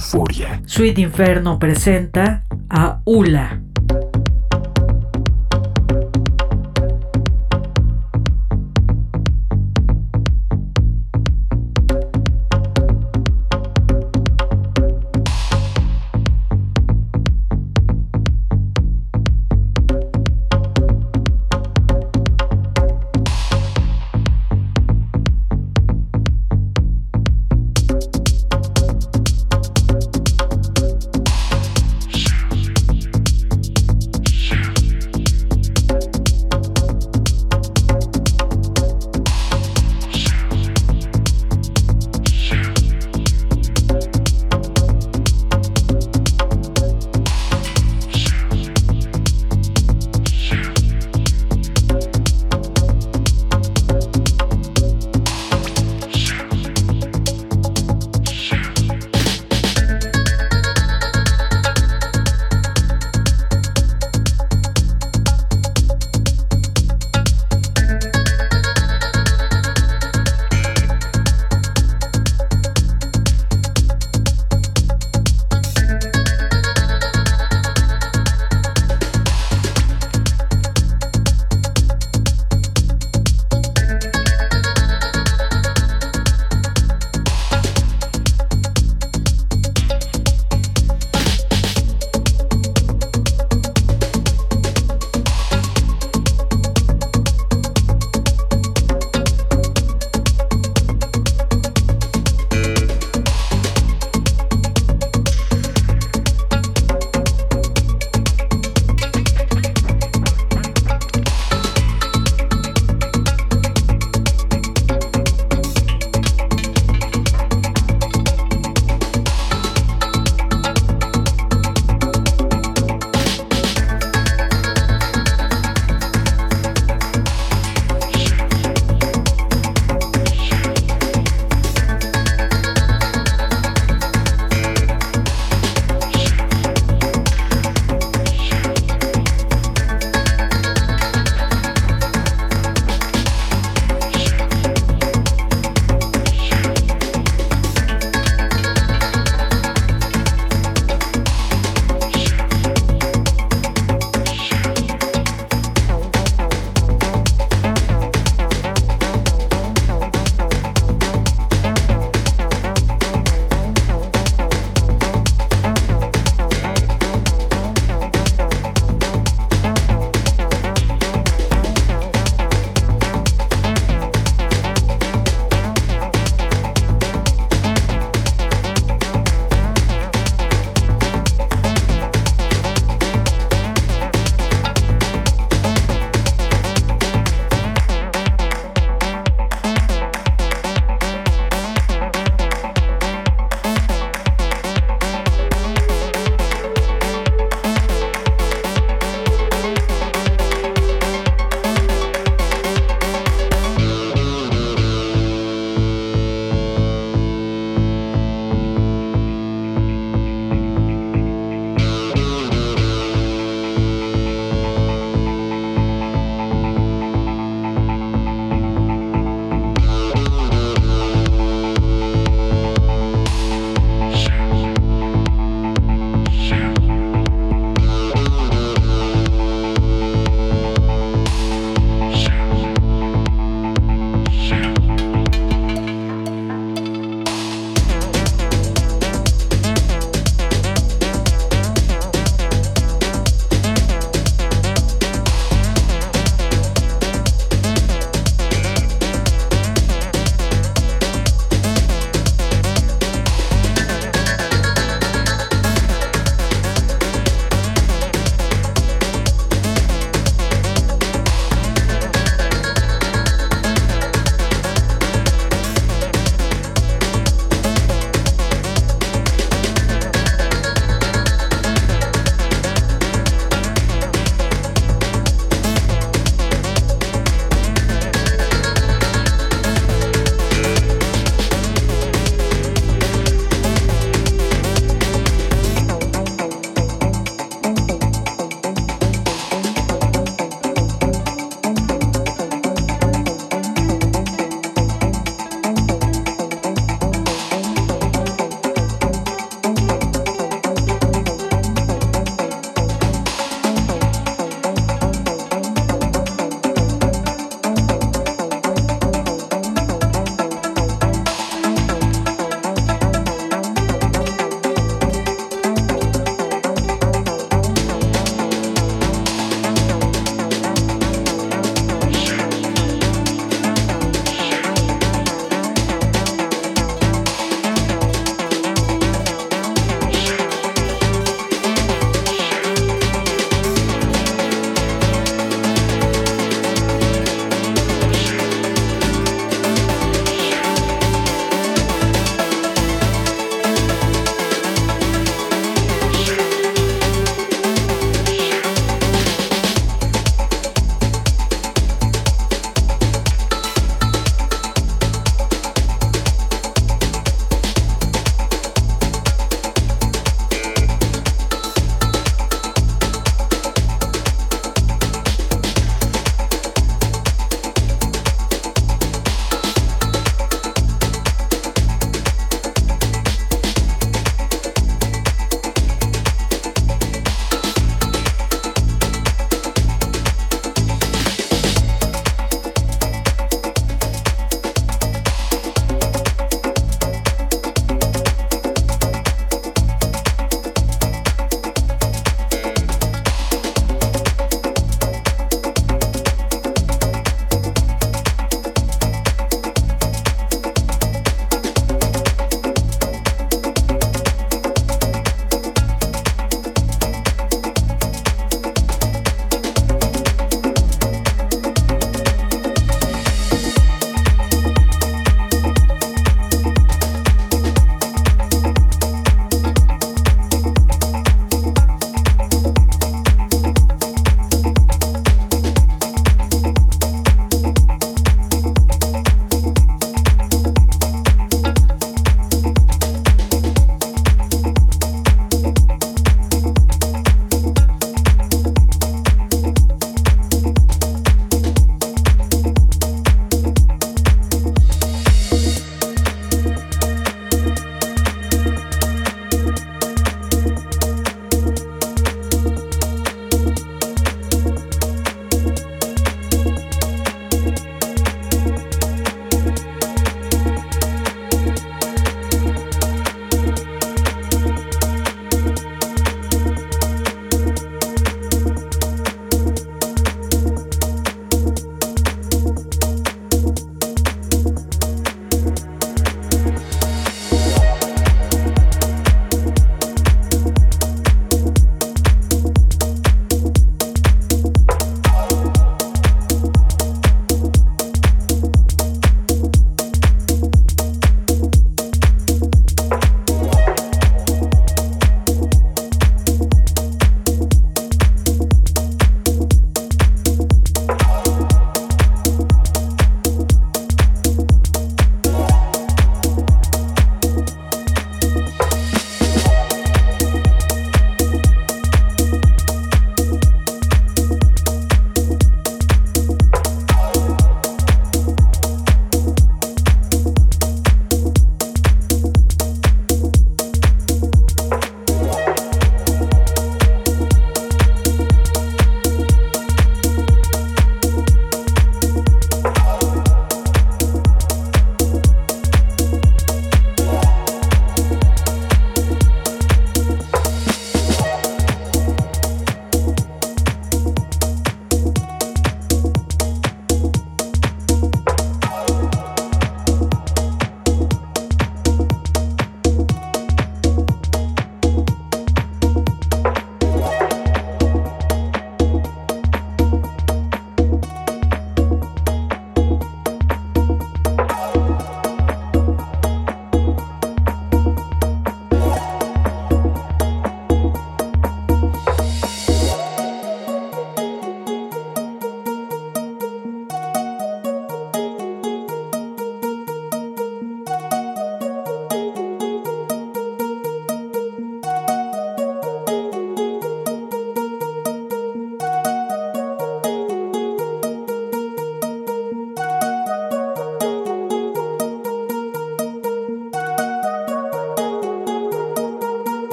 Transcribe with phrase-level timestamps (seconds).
[0.00, 0.62] Euforia.
[0.64, 3.69] Sweet Inferno presenta a Ula.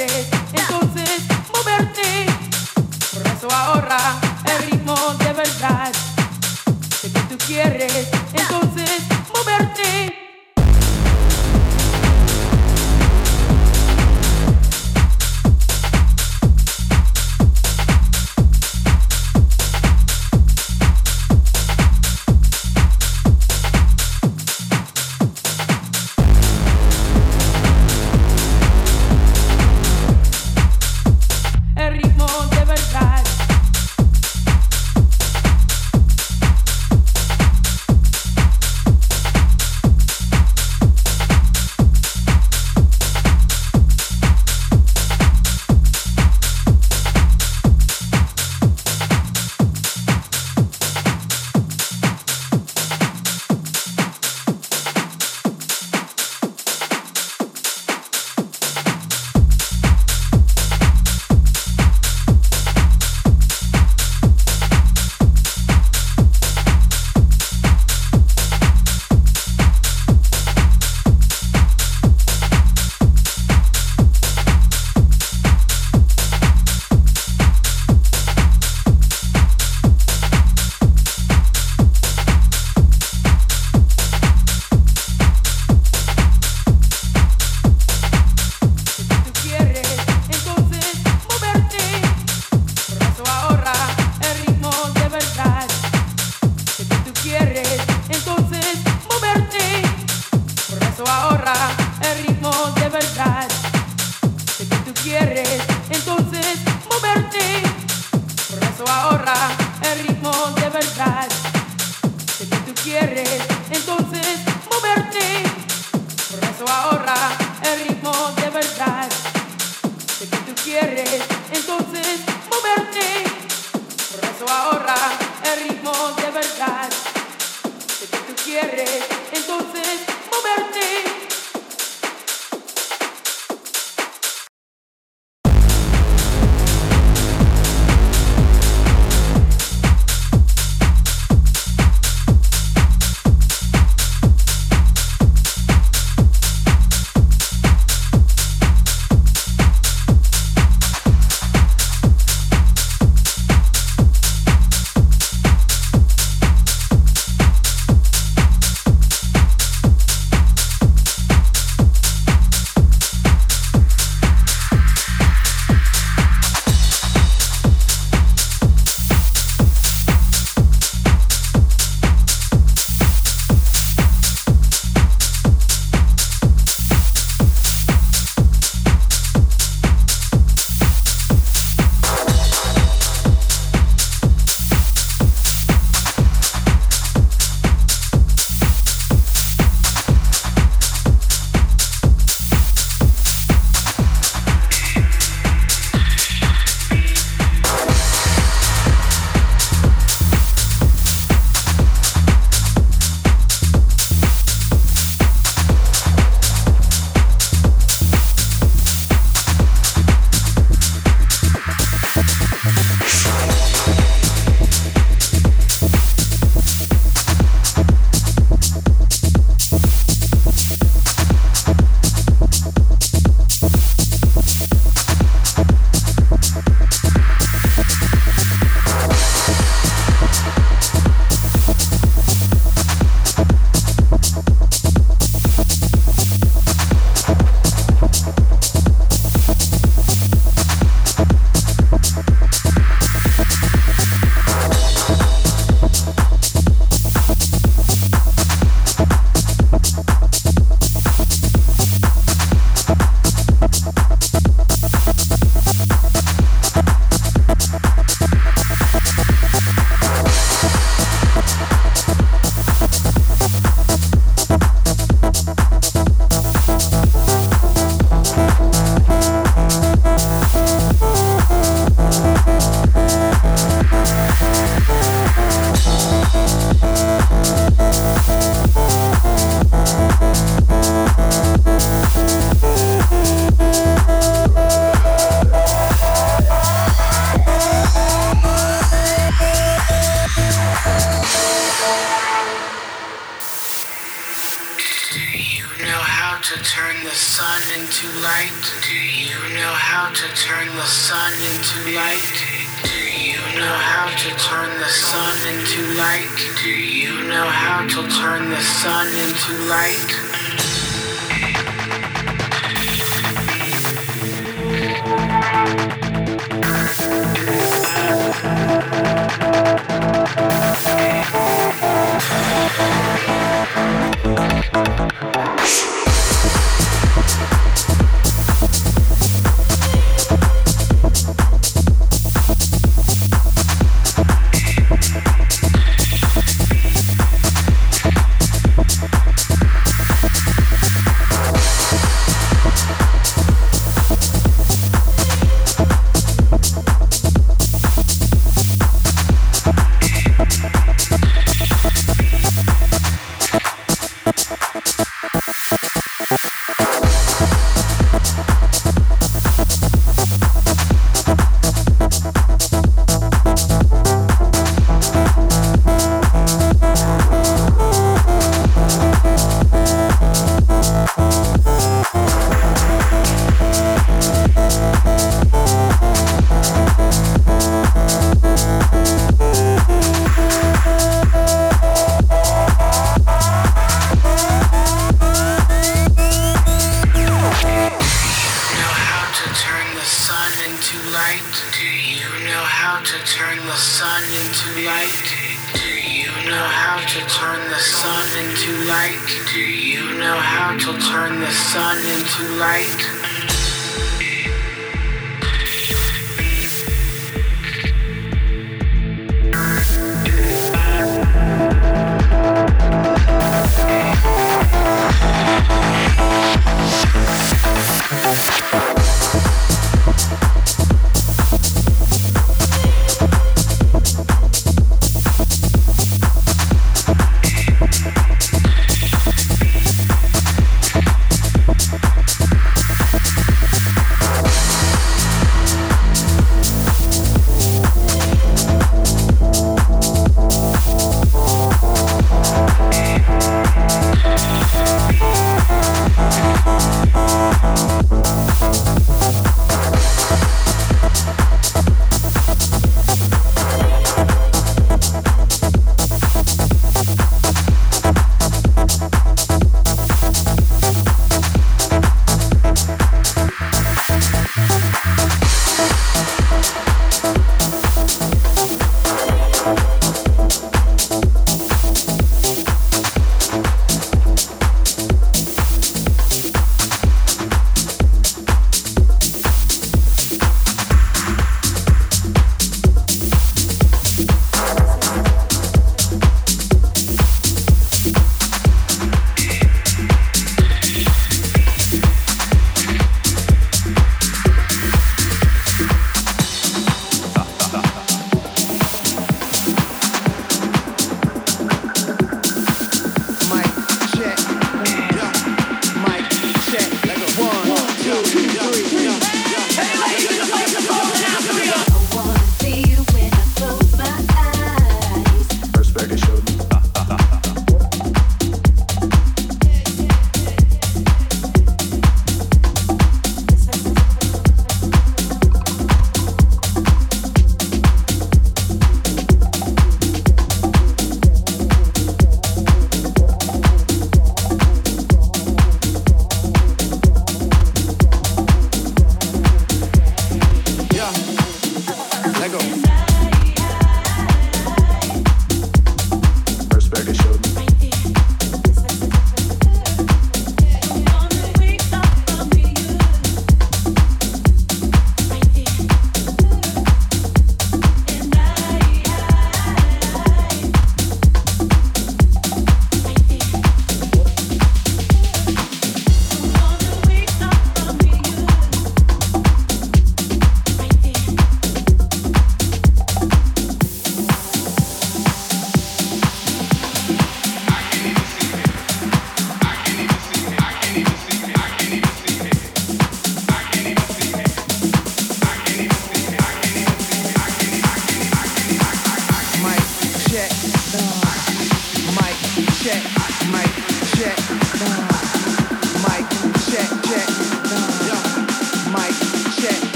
[0.00, 0.39] it is.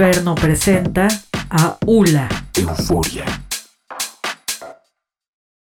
[0.00, 1.06] Inferno presenta
[1.48, 2.26] a Ula.
[2.56, 3.39] Euforia.